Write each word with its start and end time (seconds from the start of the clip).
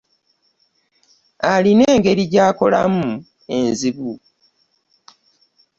Alina 1.51 1.83
engeri 1.95 2.23
gy'akolamu 2.31 3.07
enzibu. 3.57 4.11